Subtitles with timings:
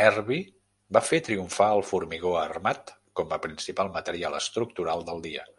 [0.00, 0.36] Nervi
[0.98, 5.50] va fer triomfar el formigó armat com a principal material estructural del dia.